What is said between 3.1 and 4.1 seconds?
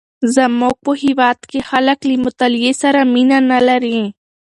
مینه نه لري.